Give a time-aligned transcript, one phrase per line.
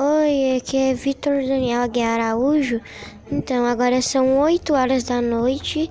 [0.00, 2.80] Oi, aqui é Vitor Daniel Aguiar Araújo.
[3.32, 5.90] Então, agora são 8 horas da noite.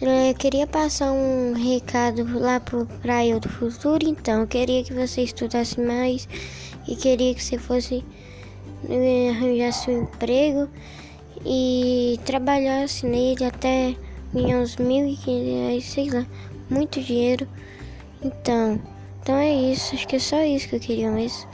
[0.00, 4.40] Eu queria passar um recado lá para eu do futuro, então.
[4.40, 6.26] Eu queria que você estudasse mais
[6.88, 8.02] e queria que você fosse
[8.88, 10.66] eh, arranjasse um emprego
[11.44, 13.94] e trabalhasse nele até
[14.32, 16.26] uns mil e quinhentos, sei lá,
[16.70, 17.46] muito dinheiro.
[18.22, 18.80] Então,
[19.20, 19.94] então é isso.
[19.94, 21.46] Acho que é só isso que eu queria mesmo.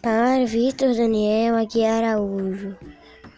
[0.00, 2.76] Para Vitor Daniel Aguiar Araújo.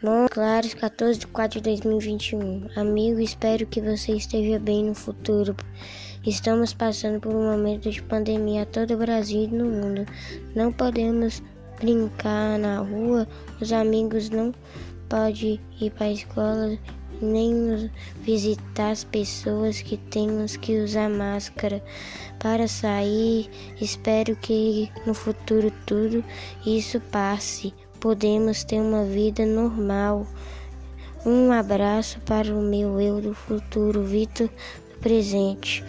[0.02, 2.68] Montes Claros, 14 de 4 de 2021.
[2.76, 5.56] Amigo, espero que você esteja bem no futuro.
[6.26, 10.04] Estamos passando por um momento de pandemia todo o Brasil e no mundo.
[10.54, 11.42] Não podemos
[11.80, 13.26] brincar na rua,
[13.58, 14.52] os amigos não
[15.08, 16.78] podem ir para a escola
[17.20, 17.90] nem
[18.22, 21.82] visitar as pessoas que temos que usar máscara
[22.38, 23.50] para sair.
[23.80, 26.24] Espero que no futuro tudo
[26.64, 27.74] isso passe.
[28.00, 30.26] Podemos ter uma vida normal.
[31.24, 35.84] Um abraço para o meu eu do futuro, Vitor do presente.